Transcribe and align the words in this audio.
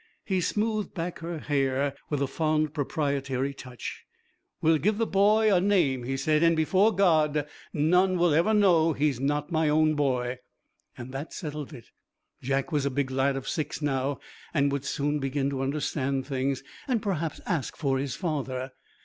He 0.25 0.41
smoothed 0.41 0.95
back 0.95 1.19
her 1.19 1.37
hair 1.37 1.93
with 2.09 2.23
a 2.23 2.25
fond 2.27 2.73
proprietary 2.73 3.53
touch. 3.53 4.03
'We'll 4.59 4.79
give 4.79 4.97
the 4.97 5.05
boy 5.05 5.53
a 5.53 5.61
name,' 5.61 6.05
he 6.05 6.17
said, 6.17 6.41
'and 6.41 6.55
before 6.57 6.91
God, 6.91 7.47
none 7.71 8.17
will 8.17 8.33
ever 8.33 8.51
know 8.51 8.93
he's 8.93 9.19
not 9.19 9.51
my 9.51 9.69
own 9.69 9.93
boy.' 9.93 10.39
That 10.97 11.33
settled 11.33 11.71
it. 11.71 11.89
Jack 12.41 12.71
was 12.71 12.83
a 12.87 12.89
big 12.89 13.11
lad 13.11 13.35
of 13.35 13.47
six 13.47 13.79
now, 13.79 14.19
and 14.55 14.71
would 14.71 14.85
soon 14.85 15.19
begin 15.19 15.51
to 15.51 15.61
understand 15.61 16.25
things, 16.25 16.63
and 16.87 16.99
perhaps 16.99 17.39
ask 17.45 17.77
for 17.77 17.99
his 17.99 18.15
father. 18.15 18.71